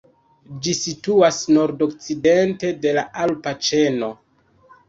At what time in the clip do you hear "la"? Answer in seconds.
3.01-3.07